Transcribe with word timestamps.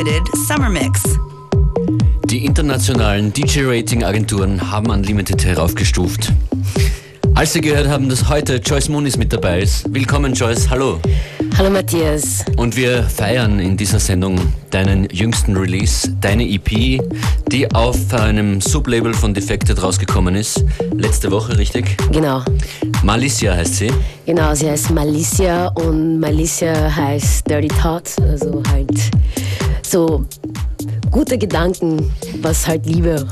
Unlimited 0.00 0.34
Summer 0.34 0.70
Mix. 0.70 1.02
Die 2.24 2.46
internationalen 2.46 3.34
DJ-Rating-Agenturen 3.34 4.70
haben 4.70 4.88
Unlimited 4.88 5.44
heraufgestuft. 5.44 6.32
Als 7.34 7.52
Sie 7.52 7.60
gehört 7.60 7.86
haben, 7.86 8.08
dass 8.08 8.30
heute 8.30 8.56
Joyce 8.56 8.88
Moonis 8.88 9.18
mit 9.18 9.30
dabei 9.30 9.60
ist. 9.60 9.92
Willkommen 9.92 10.32
Joyce, 10.32 10.70
hallo. 10.70 11.00
Hallo 11.58 11.68
Matthias. 11.68 12.46
Und 12.56 12.78
wir 12.78 13.02
feiern 13.02 13.58
in 13.58 13.76
dieser 13.76 14.00
Sendung 14.00 14.38
deinen 14.70 15.06
jüngsten 15.10 15.54
Release, 15.54 16.10
deine 16.22 16.48
EP, 16.48 16.98
die 17.52 17.70
auf 17.74 17.98
einem 18.14 18.62
Sublabel 18.62 19.12
von 19.12 19.34
Defected 19.34 19.82
rausgekommen 19.82 20.34
ist. 20.34 20.64
Letzte 20.94 21.30
Woche, 21.30 21.58
richtig? 21.58 21.98
Genau. 22.10 22.42
Malicia 23.02 23.54
heißt 23.54 23.76
sie. 23.76 23.90
Genau, 24.24 24.54
sie 24.54 24.70
heißt 24.70 24.92
Malicia 24.92 25.66
und 25.68 26.20
Malicia 26.20 26.96
heißt 26.96 27.50
Dirty 27.50 27.68
Thought, 27.68 28.18
also 28.22 28.62
halt 28.70 29.10
so 29.90 30.24
gute 31.10 31.36
Gedanken, 31.38 32.10
was 32.40 32.66
halt 32.66 32.86
Liebe. 32.86 33.26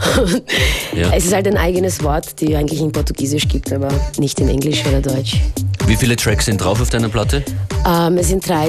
Ja. 0.95 1.12
Es 1.15 1.27
ist 1.27 1.33
halt 1.33 1.47
ein 1.47 1.57
eigenes 1.57 2.03
Wort, 2.03 2.41
die 2.41 2.57
eigentlich 2.57 2.81
in 2.81 2.91
Portugiesisch 2.91 3.47
gibt, 3.47 3.73
aber 3.73 3.89
nicht 4.19 4.41
in 4.41 4.48
Englisch 4.48 4.84
oder 4.87 5.01
Deutsch. 5.01 5.41
Wie 5.87 5.95
viele 5.95 6.17
Tracks 6.17 6.47
sind 6.47 6.61
drauf 6.61 6.81
auf 6.81 6.91
deiner 6.91 7.09
Platte? 7.09 7.45
Ähm, 7.87 8.17
es 8.17 8.29
sind 8.29 8.48
drei 8.48 8.69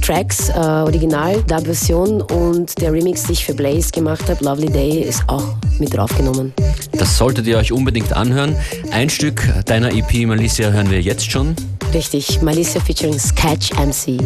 Tracks, 0.00 0.48
äh, 0.48 0.52
Original, 0.52 1.42
Dub-Version 1.42 2.22
und 2.22 2.80
der 2.80 2.92
Remix, 2.92 3.24
den 3.24 3.32
ich 3.32 3.44
für 3.44 3.54
Blaze 3.54 3.90
gemacht 3.90 4.28
habe, 4.28 4.42
Lovely 4.42 4.70
Day, 4.70 5.00
ist 5.00 5.22
auch 5.26 5.44
mit 5.78 5.94
draufgenommen. 5.94 6.54
Das 6.92 7.18
solltet 7.18 7.46
ihr 7.46 7.58
euch 7.58 7.72
unbedingt 7.72 8.12
anhören. 8.12 8.56
Ein 8.92 9.10
Stück 9.10 9.42
deiner 9.66 9.92
EP 9.92 10.24
Malicia 10.26 10.70
hören 10.70 10.90
wir 10.90 11.02
jetzt 11.02 11.30
schon. 11.30 11.56
Richtig, 11.94 12.42
Malicia 12.42 12.80
featuring 12.80 13.18
Sketch 13.18 13.72
MC. 13.72 14.18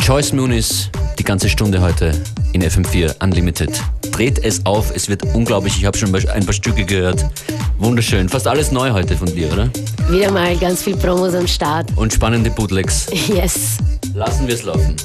Joyce 0.00 0.32
Moonis, 0.32 0.90
die 1.18 1.24
ganze 1.24 1.48
Stunde 1.48 1.80
heute 1.80 2.12
in 2.52 2.62
FM4 2.62 3.22
Unlimited. 3.22 3.70
Dreht 4.12 4.38
es 4.44 4.64
auf, 4.64 4.94
es 4.94 5.08
wird 5.08 5.22
unglaublich. 5.34 5.76
Ich 5.78 5.84
habe 5.84 5.96
schon 5.96 6.14
ein 6.14 6.44
paar 6.44 6.54
Stücke 6.54 6.84
gehört. 6.84 7.24
Wunderschön. 7.78 8.28
Fast 8.28 8.46
alles 8.46 8.72
neu 8.72 8.92
heute 8.92 9.16
von 9.16 9.32
dir, 9.32 9.52
oder? 9.52 9.70
Wieder 10.08 10.30
mal 10.30 10.56
ganz 10.56 10.82
viel 10.82 10.96
Promos 10.96 11.34
am 11.34 11.46
Start. 11.46 11.90
Und 11.96 12.12
spannende 12.12 12.50
Bootlegs. 12.50 13.06
Yes. 13.28 13.76
Lassen 14.14 14.46
wir 14.46 14.54
es 14.54 14.62
laufen. 14.62 14.96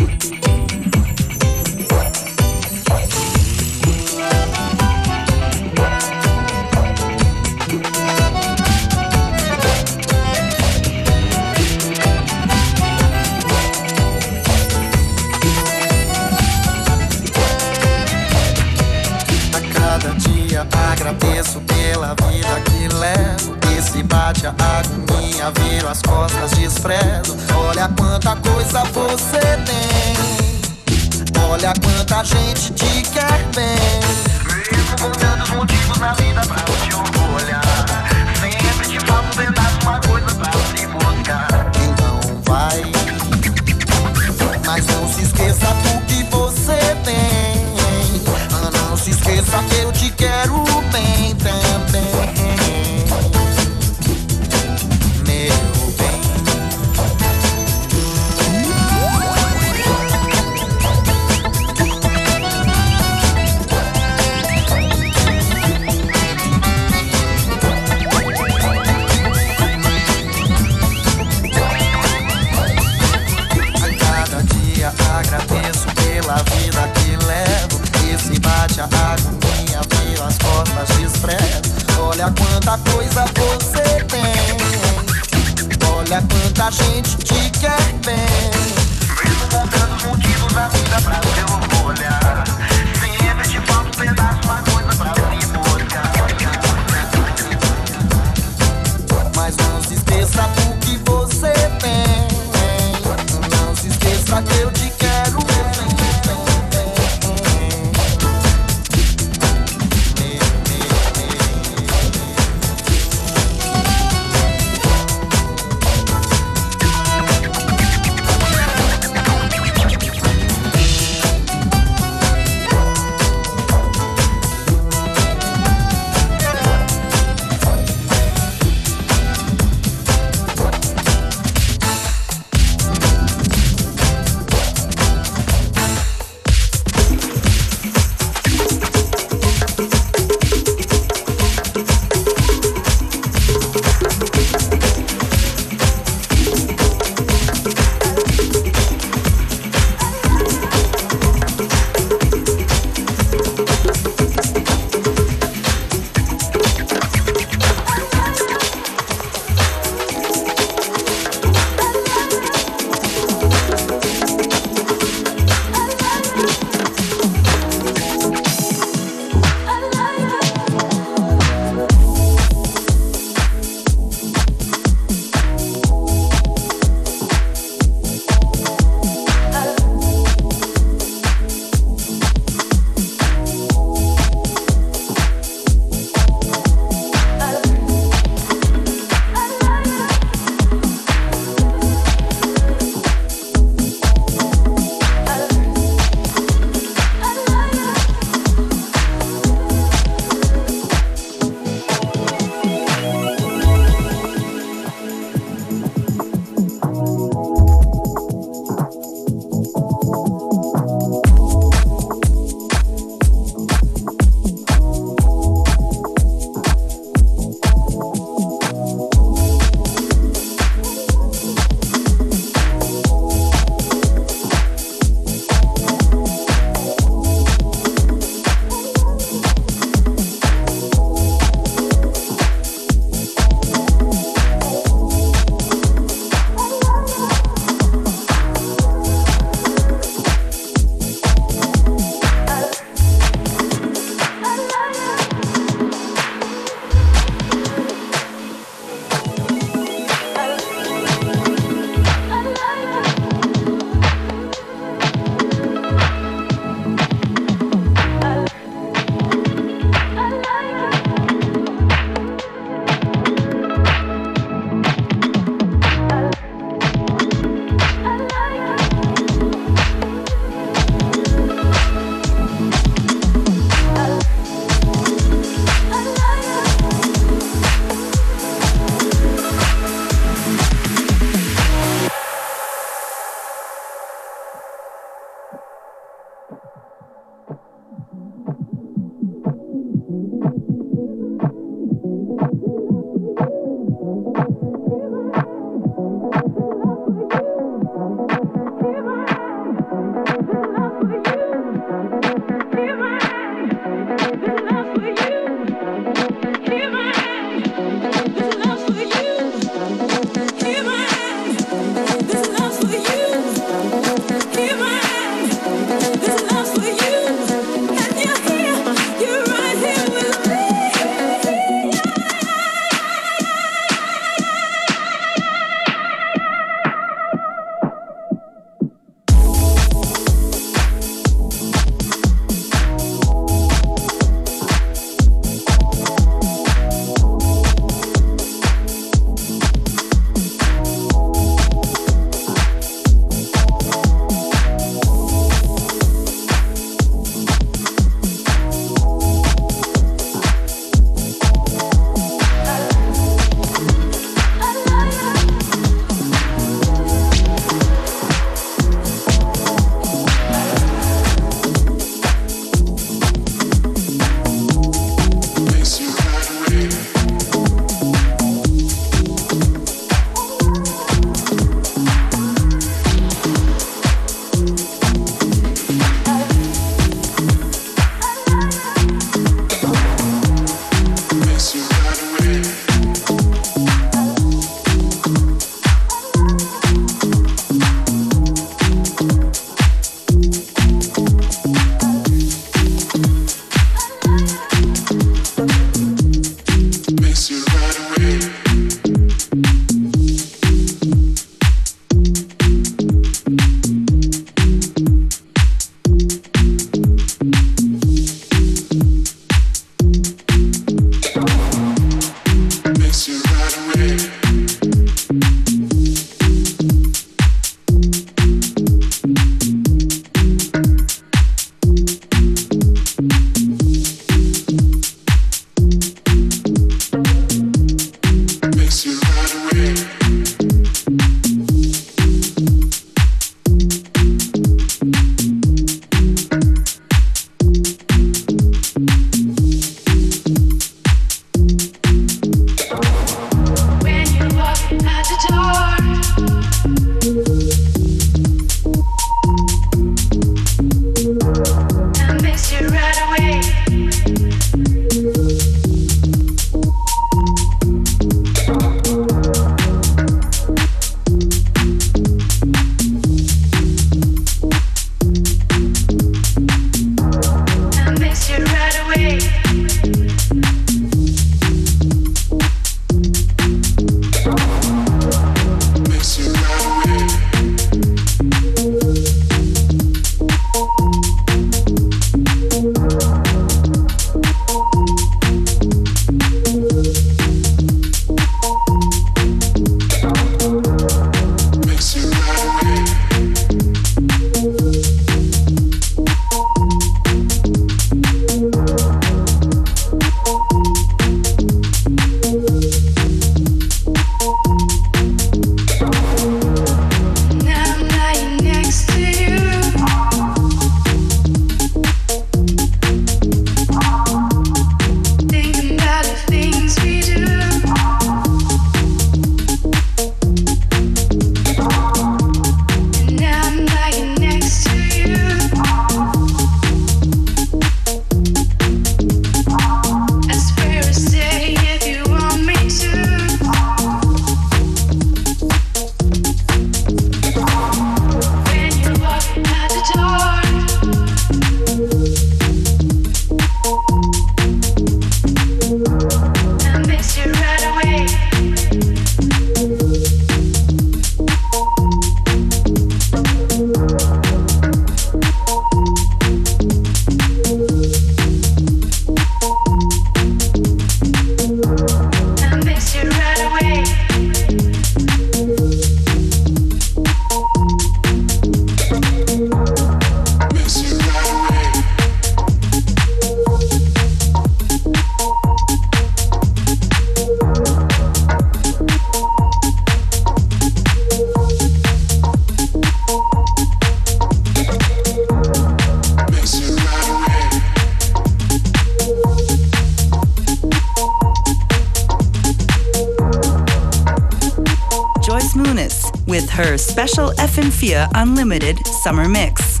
Special 597.26 597.54
FM4 597.54 598.28
Unlimited 598.42 598.98
Summer 599.22 599.48
Mix. 599.48 600.00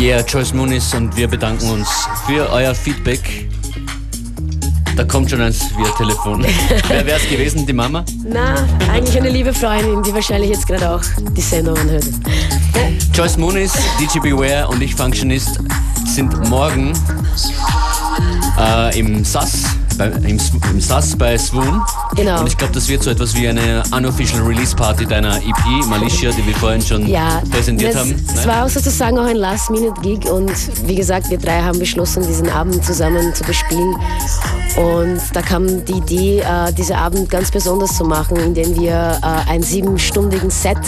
Yeah, 0.00 0.22
Joyce 0.22 0.54
Muniz 0.54 0.94
und 0.94 1.14
wir 1.14 1.28
bedanken 1.28 1.68
uns 1.68 1.86
für 2.26 2.48
euer 2.50 2.74
Feedback. 2.74 3.20
Da 4.96 5.04
kommt 5.04 5.28
schon 5.28 5.42
eins 5.42 5.68
via 5.76 5.90
Telefon. 5.98 6.42
Wer 6.88 7.04
wäre 7.04 7.18
es 7.18 7.28
gewesen, 7.28 7.66
die 7.66 7.74
Mama? 7.74 8.06
Na, 8.24 8.54
eigentlich 8.90 9.18
eine 9.18 9.28
liebe 9.28 9.52
Freundin, 9.52 10.02
die 10.02 10.14
wahrscheinlich 10.14 10.50
jetzt 10.50 10.66
gerade 10.66 10.90
auch 10.90 11.02
die 11.36 11.42
Sendung 11.42 11.76
anhört. 11.76 12.06
Joyce 13.12 13.36
Muniz, 13.36 13.74
DJ 14.00 14.20
Beware 14.20 14.66
und 14.68 14.80
ich 14.80 14.94
Functionist 14.94 15.60
sind 16.06 16.48
morgen 16.48 16.94
äh, 18.58 18.98
im 18.98 19.22
SAS, 19.26 19.64
bei, 19.98 20.06
im, 20.06 20.40
im 20.70 20.80
SAS 20.80 21.14
bei 21.16 21.36
Swoon. 21.36 21.82
Genau. 22.20 22.40
Und 22.40 22.48
ich 22.48 22.56
glaube, 22.58 22.74
das 22.74 22.86
wird 22.88 23.02
so 23.02 23.10
etwas 23.10 23.34
wie 23.34 23.48
eine 23.48 23.82
unofficial 23.96 24.42
Release 24.42 24.76
Party 24.76 25.06
deiner 25.06 25.36
EP, 25.38 25.86
Malicia, 25.88 26.30
die 26.32 26.46
wir 26.46 26.54
vorhin 26.54 26.82
schon 26.82 27.06
Ja, 27.06 27.40
präsentiert 27.50 27.94
das, 27.94 28.00
haben. 28.02 28.14
es 28.28 28.34
Nein? 28.34 28.46
war 28.46 28.64
auch 28.66 28.68
sozusagen 28.68 29.18
auch 29.18 29.24
ein 29.24 29.36
Last-Minute-Gig 29.36 30.26
und 30.30 30.52
wie 30.86 30.94
gesagt, 30.94 31.30
wir 31.30 31.38
drei 31.38 31.62
haben 31.62 31.78
beschlossen, 31.78 32.26
diesen 32.26 32.50
Abend 32.50 32.84
zusammen 32.84 33.34
zu 33.34 33.42
bespielen. 33.44 33.96
Und 34.76 35.20
da 35.32 35.40
kam 35.42 35.84
die 35.86 35.92
Idee, 35.92 36.40
äh, 36.40 36.72
diesen 36.72 36.96
Abend 36.96 37.30
ganz 37.30 37.50
besonders 37.50 37.96
zu 37.96 38.04
machen, 38.04 38.36
indem 38.36 38.78
wir 38.78 39.18
äh, 39.22 39.50
einen 39.50 39.62
siebenstündigen 39.62 40.50
Set 40.50 40.78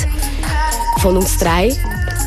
von 0.98 1.16
uns 1.16 1.38
drei, 1.38 1.74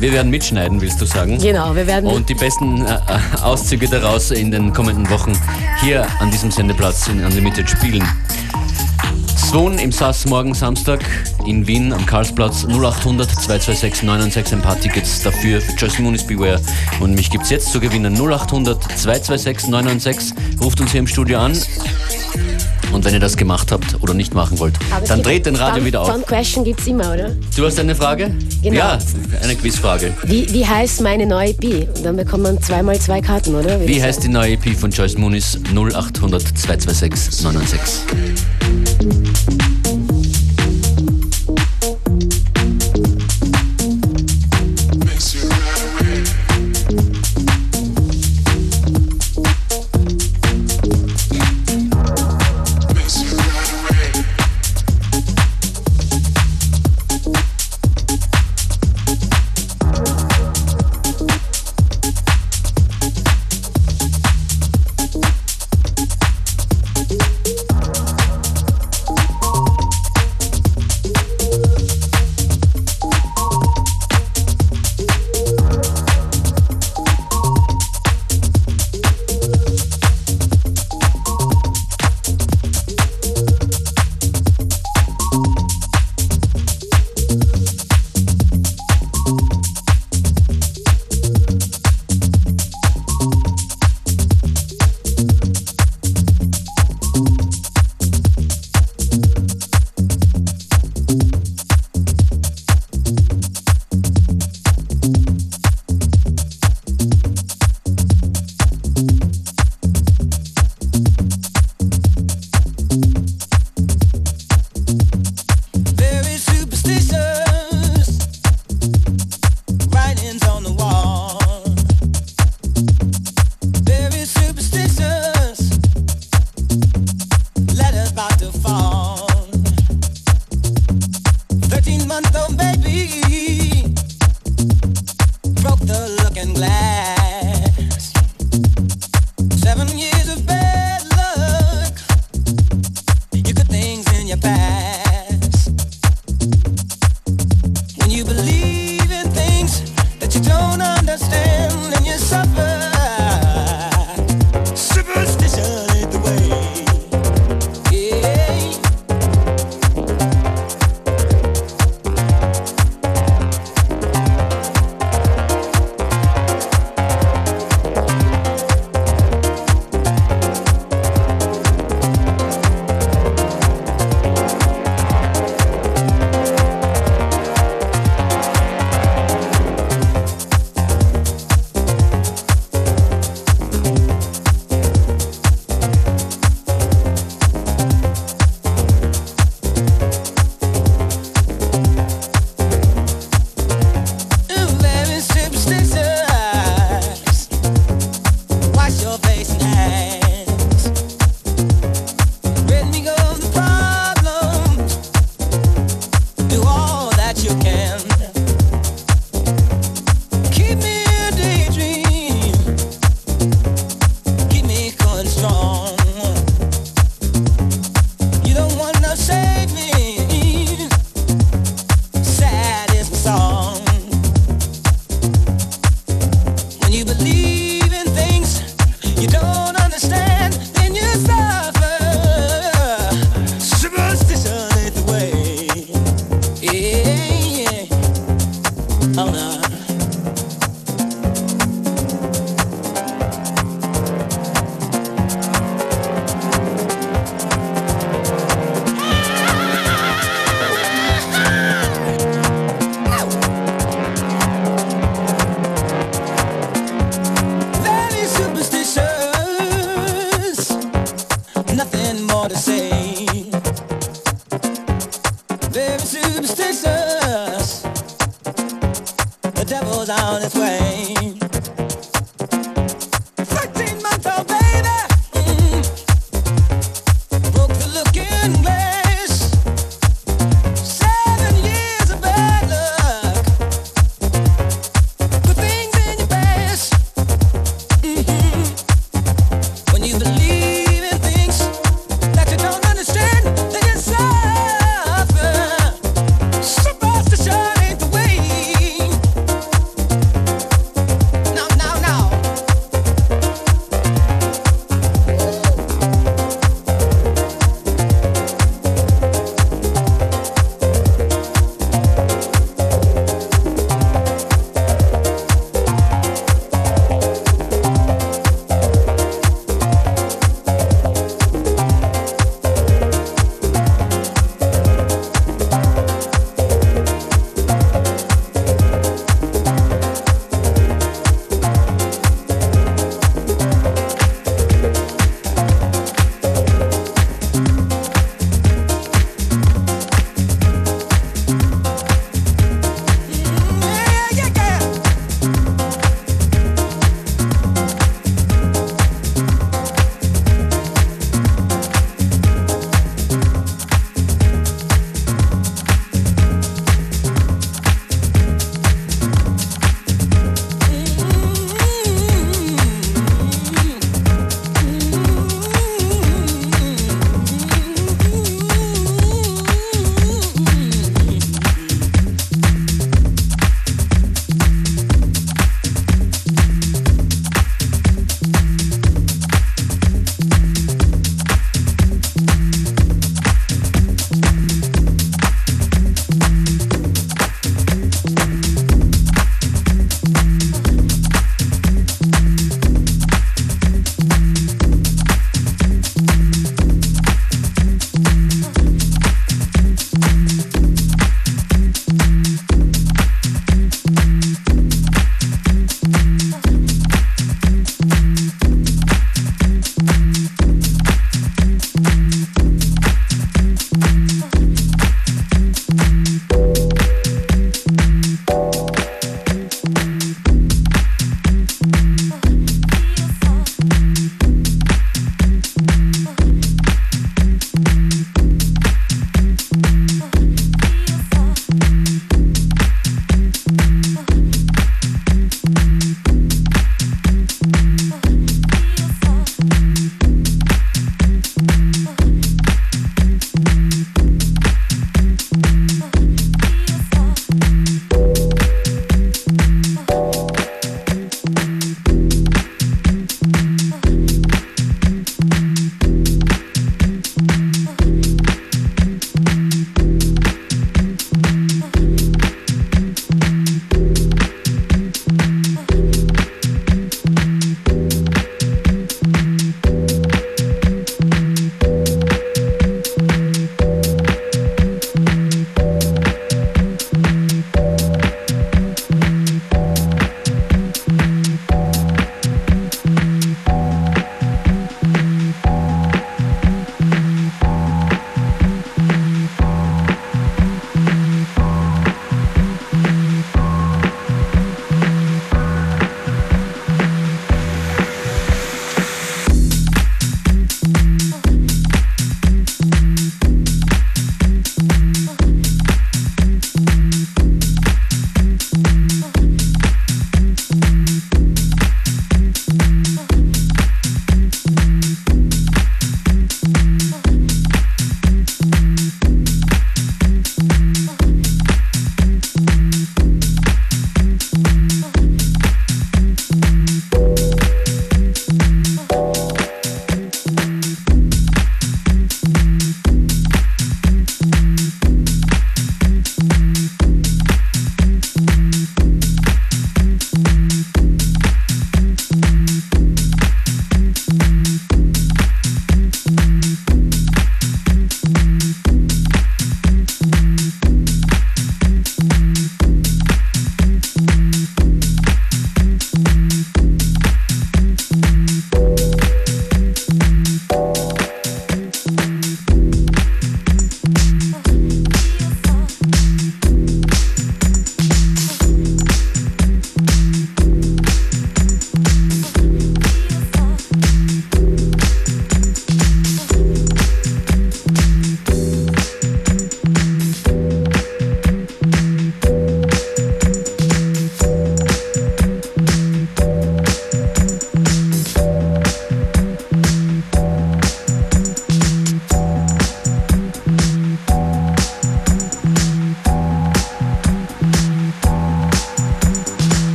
Wir 0.00 0.12
werden 0.12 0.30
mitschneiden, 0.30 0.80
willst 0.80 1.00
du 1.00 1.04
sagen? 1.04 1.38
genau, 1.38 1.74
wir 1.76 1.86
werden 1.86 2.10
Und 2.10 2.28
die 2.28 2.34
besten 2.34 2.84
äh, 2.84 2.94
äh, 2.94 3.40
Auszüge 3.42 3.86
daraus 3.86 4.30
in 4.32 4.50
den 4.50 4.72
kommenden 4.72 5.08
Wochen 5.10 5.32
hier 5.80 6.06
an 6.20 6.30
diesem 6.30 6.50
Sendeplatz 6.50 7.06
in 7.08 7.24
Unlimited 7.24 7.68
spielen. 7.70 8.02
Swoon 9.54 9.78
im 9.78 9.92
SAS 9.92 10.26
morgen 10.26 10.52
Samstag 10.52 11.04
in 11.46 11.64
Wien 11.68 11.92
am 11.92 12.04
Karlsplatz. 12.06 12.64
0800 12.64 13.30
226 13.30 14.02
996 14.02 14.52
ein 14.52 14.62
paar 14.62 14.80
Tickets 14.80 15.22
dafür 15.22 15.60
für 15.60 15.76
Joyce 15.76 16.00
Moon 16.00 16.12
is 16.12 16.26
Beware. 16.26 16.60
Und 16.98 17.14
mich 17.14 17.30
gibt's 17.30 17.50
jetzt 17.50 17.70
zu 17.70 17.78
gewinnen. 17.78 18.14
0800 18.14 18.82
226 18.82 19.68
996 19.68 20.60
ruft 20.60 20.80
uns 20.80 20.90
hier 20.90 20.98
im 20.98 21.06
Studio 21.06 21.38
an 21.38 21.56
und 22.94 23.04
wenn 23.04 23.12
ihr 23.12 23.20
das 23.20 23.36
gemacht 23.36 23.72
habt 23.72 24.00
oder 24.02 24.14
nicht 24.14 24.34
machen 24.34 24.58
wollt, 24.58 24.74
Aber 24.90 25.02
es 25.02 25.08
dann 25.08 25.18
gibt- 25.18 25.28
dreht 25.28 25.46
den 25.46 25.56
Radio 25.56 25.76
Fun, 25.78 25.84
wieder 25.86 26.00
auf. 26.00 26.08
Fun 26.10 26.22
Question 26.24 26.64
gibt's 26.64 26.86
immer, 26.86 27.12
oder? 27.12 27.30
Du 27.56 27.66
hast 27.66 27.78
eine 27.78 27.94
Frage? 27.94 28.30
Genau. 28.62 28.76
Ja, 28.76 28.98
eine 29.42 29.54
Quizfrage. 29.56 30.12
Wie, 30.24 30.50
wie 30.52 30.66
heißt 30.66 31.00
meine 31.02 31.26
neue 31.26 31.50
EP? 31.50 31.88
Und 31.96 32.04
dann 32.06 32.16
bekommt 32.16 32.44
man 32.44 32.62
zweimal 32.62 32.98
zwei 32.98 33.20
Karten, 33.20 33.54
oder? 33.54 33.80
Wie 33.86 34.02
heißt 34.02 34.22
die 34.22 34.28
neue 34.28 34.52
EP 34.52 34.74
von 34.78 34.90
Joyce 34.90 35.18
Moonis 35.18 35.58
0800 35.74 36.42
226 36.56 37.42
996? 37.44 40.03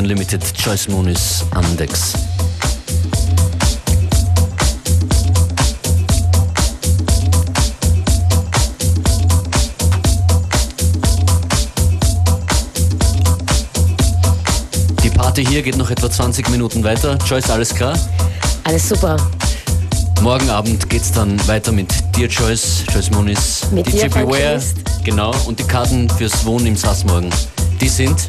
FM4 0.00 0.04
Unlimited, 0.04 0.42
Joyce 0.56 0.88
Moon 0.88 1.08
ist 1.08 1.44
an 1.52 1.76
Decks. 1.76 2.14
Die 15.02 15.10
Party 15.10 15.44
hier 15.44 15.62
geht 15.62 15.76
noch 15.76 15.90
etwa 15.90 16.10
20 16.10 16.48
Minuten 16.50 16.82
weiter. 16.82 17.18
Joyce, 17.26 17.50
alles 17.50 17.74
klar? 17.74 17.98
Alles 18.64 18.88
super. 18.88 19.16
Morgen 20.22 20.50
Abend 20.50 20.88
geht's 20.90 21.12
dann 21.12 21.46
weiter 21.46 21.72
mit 21.72 21.92
dir, 22.16 22.26
Joyce. 22.26 22.84
Joyce 22.92 23.10
Moniz, 23.10 23.66
Mit 23.70 23.86
DJ 23.86 24.08
Beware. 24.08 24.60
Genau. 25.04 25.34
Und 25.46 25.58
die 25.58 25.64
Karten 25.64 26.08
fürs 26.10 26.44
Wohnen 26.44 26.66
im 26.66 26.76
Sass 26.76 27.04
morgen. 27.04 27.30
Die 27.80 27.88
sind 27.88 28.26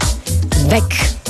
Weg. 0.69 1.20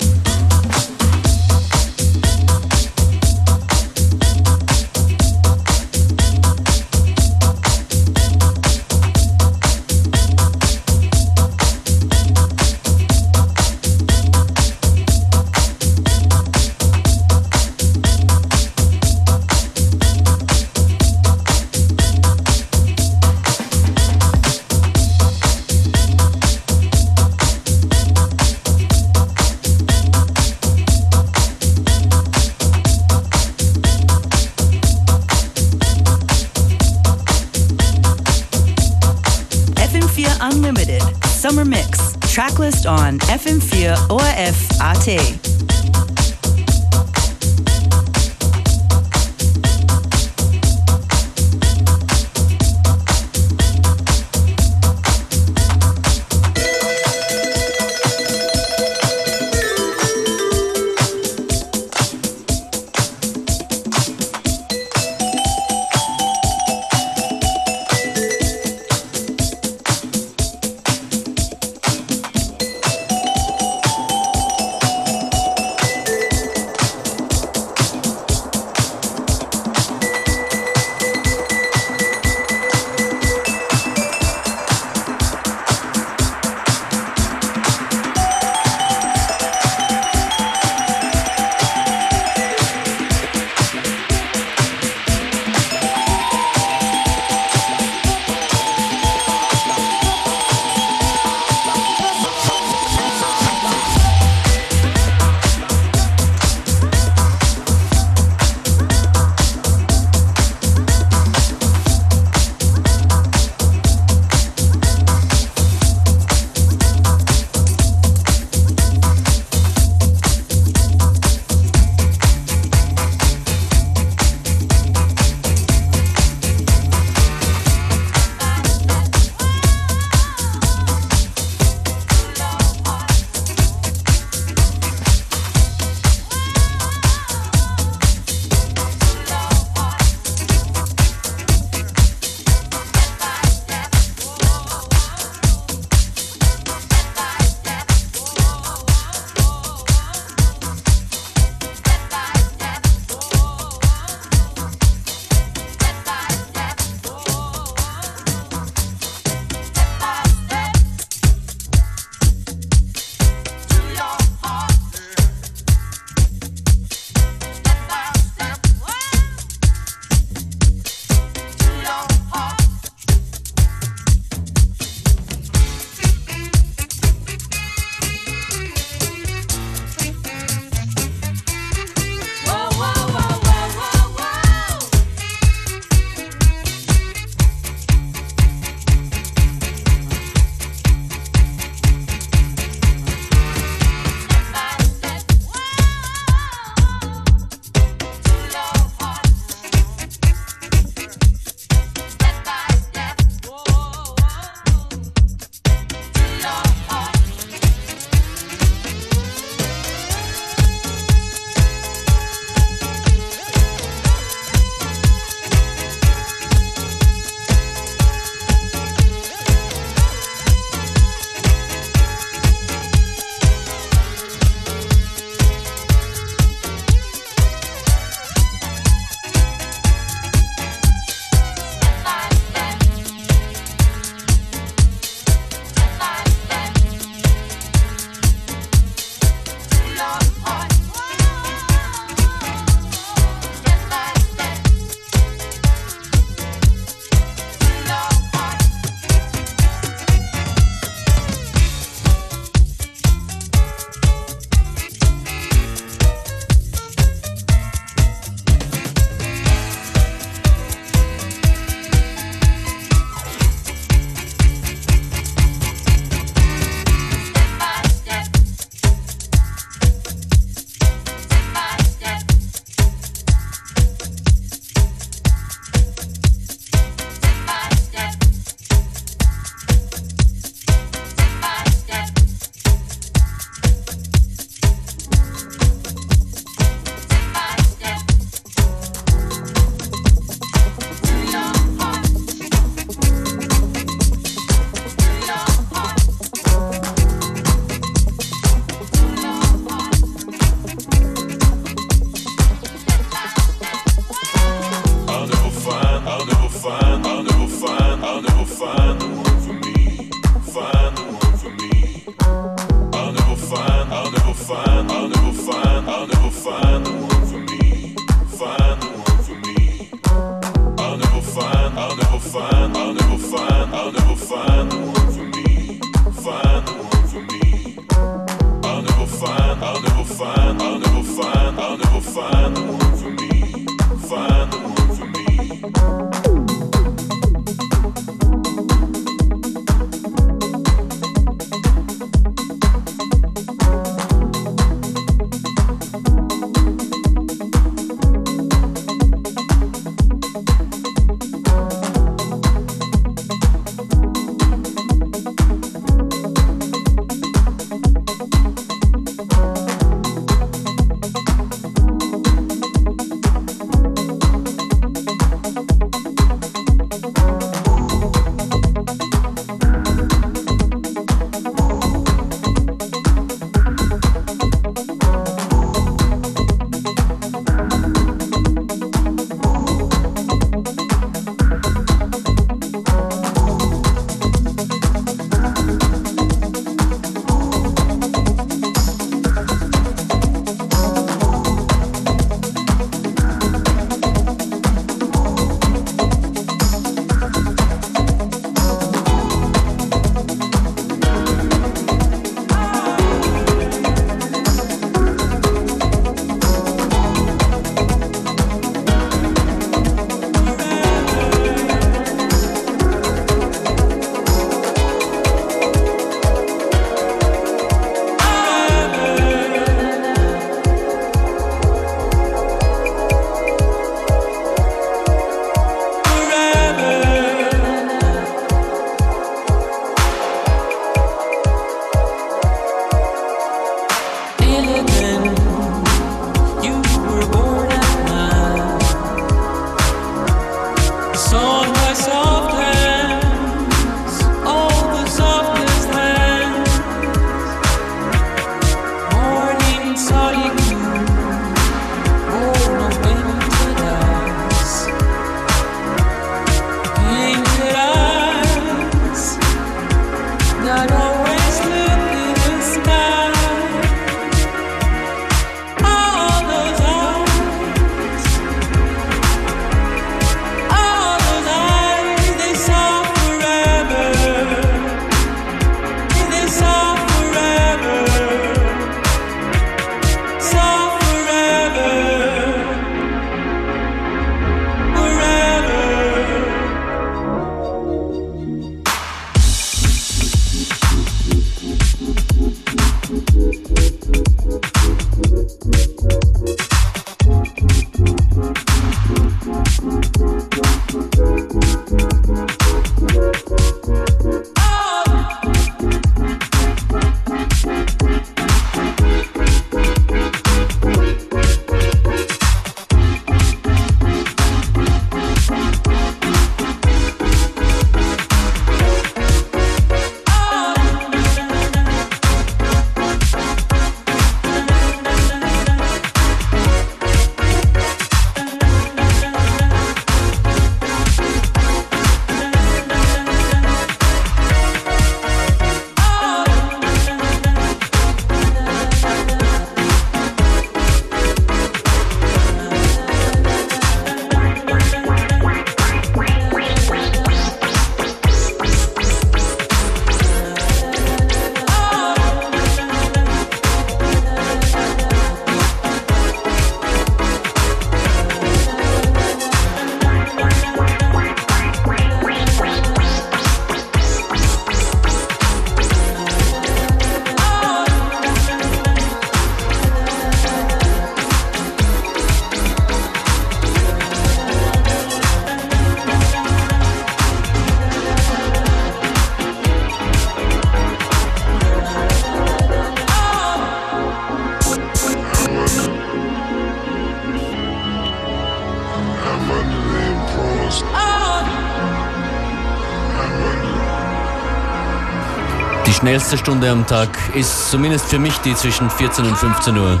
Schnellste 596.10 596.38
Stunde 596.38 596.68
am 596.68 596.84
Tag 596.88 597.08
ist 597.36 597.70
zumindest 597.70 598.06
für 598.06 598.18
mich 598.18 598.36
die 598.38 598.52
zwischen 598.56 598.90
14 598.90 599.26
und 599.26 599.36
15 599.36 599.76
Uhr. 599.76 600.00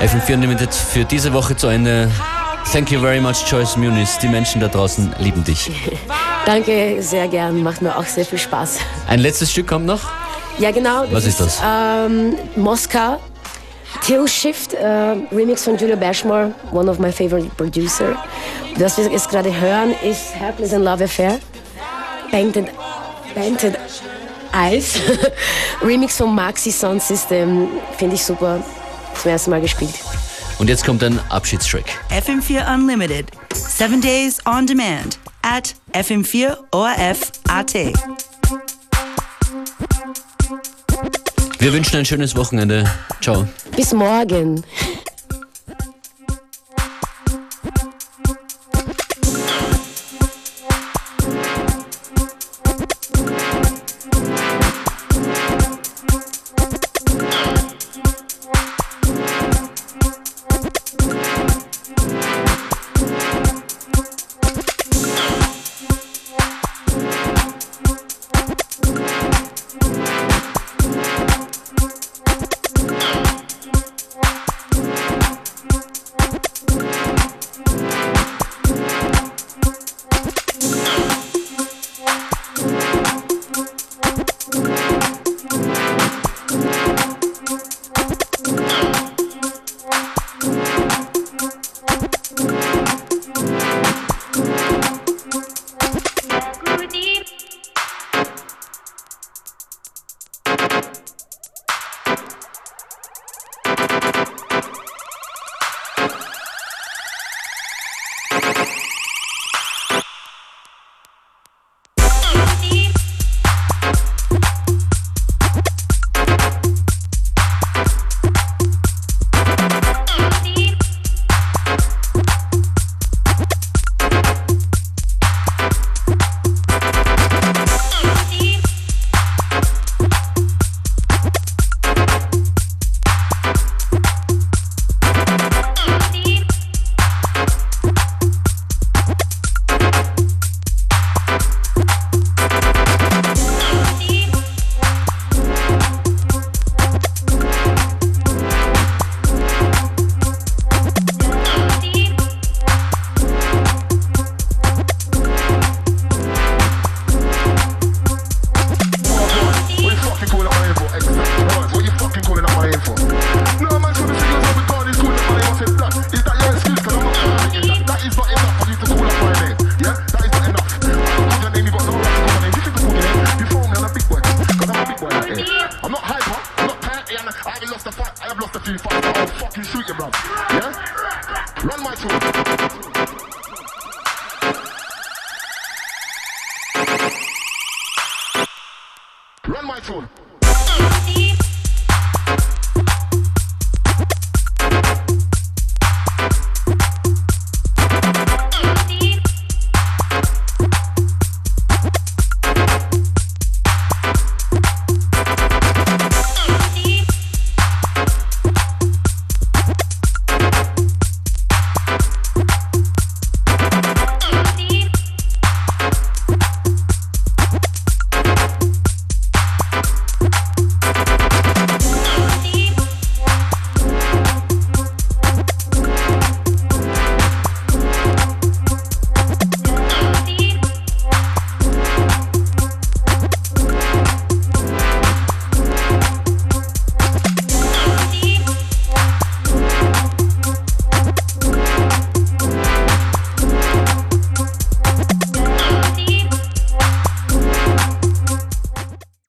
FM4 0.00 0.34
Unlimited 0.34 0.74
für 0.74 1.04
diese 1.04 1.32
Woche 1.32 1.54
zu 1.54 1.68
Ende. 1.68 2.10
Thank 2.72 2.90
you 2.90 2.98
very 2.98 3.20
much, 3.20 3.36
Joyce 3.48 3.76
Muniz. 3.76 4.18
Die 4.18 4.26
Menschen 4.26 4.60
da 4.60 4.66
draußen 4.66 5.14
lieben 5.20 5.44
dich. 5.44 5.70
Danke, 6.44 6.96
sehr 7.02 7.28
gern. 7.28 7.62
Macht 7.62 7.82
mir 7.82 7.96
auch 7.96 8.04
sehr 8.04 8.24
viel 8.24 8.40
Spaß. 8.40 8.80
Ein 9.06 9.20
letztes 9.20 9.52
Stück 9.52 9.68
kommt 9.68 9.86
noch? 9.86 10.00
Ja, 10.58 10.72
genau. 10.72 11.04
Was 11.12 11.24
ist 11.24 11.38
das? 11.38 11.62
Ähm, 11.64 12.34
Moskau. 12.56 13.20
Till 14.04 14.26
Shift, 14.26 14.74
äh, 14.74 14.86
Remix 15.30 15.62
von 15.62 15.76
Julia 15.76 15.94
Bashmore, 15.94 16.52
one 16.72 16.90
of 16.90 16.98
my 16.98 17.12
favorite 17.12 17.48
producer. 17.56 18.16
Das, 18.76 18.98
was 18.98 19.04
wir 19.04 19.12
jetzt 19.12 19.30
gerade 19.30 19.54
hören, 19.54 19.94
ist 20.02 20.34
Helpless 20.34 20.72
in 20.72 20.82
Love 20.82 21.04
Affair, 21.04 21.38
painted 22.32 22.66
Painted 23.36 23.75
Eyes. 24.56 25.00
Remix 25.82 26.16
von 26.16 26.34
Maxi 26.34 26.72
Sound 26.72 27.02
System. 27.02 27.68
Finde 27.98 28.14
ich 28.14 28.22
super. 28.22 28.62
Zum 29.20 29.30
ersten 29.30 29.50
Mal 29.50 29.60
gespielt. 29.60 29.94
Und 30.58 30.68
jetzt 30.68 30.84
kommt 30.84 31.04
ein 31.04 31.20
Abschiedstrack. 31.28 31.84
FM4 32.10 32.74
Unlimited. 32.74 33.26
Seven 33.54 34.00
days 34.00 34.38
on 34.46 34.66
demand 34.66 35.18
at 35.42 35.74
FM4 35.92 36.56
ORF 36.70 37.32
AT. 37.48 37.74
Wir 41.58 41.72
wünschen 41.72 41.96
ein 41.96 42.04
schönes 42.04 42.36
Wochenende. 42.36 42.90
Ciao. 43.20 43.46
Bis 43.76 43.92
morgen. 43.92 44.64